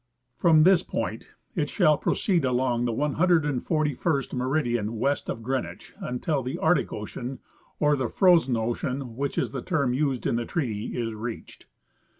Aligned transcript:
From 0.35 0.63
this 0.63 0.81
point 0.81 1.27
it 1.55 1.69
shall 1.69 1.95
proceed 1.95 2.43
along 2.43 2.85
the 2.85 2.91
141st 2.91 4.33
meridian 4.33 4.97
west 4.97 5.29
of 5.29 5.43
Greenwich 5.43 5.93
until 5.99 6.41
the 6.41 6.57
Arctic 6.57 6.91
ocean, 6.91 7.37
or 7.79 7.95
the" 7.95 8.09
frozen 8.09 8.57
ocean," 8.57 9.15
which 9.15 9.37
is 9.37 9.51
the 9.51 9.61
term 9.61 9.93
used 9.93 10.25
in 10.25 10.37
the 10.37 10.45
treaty, 10.45 10.97
is 10.99 11.13
reached. 11.13 11.67